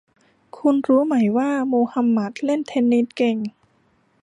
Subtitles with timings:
[0.57, 3.37] คุณรู้ไหมว่ามูฮัมหมัดเล่นเทนนิสเก่ง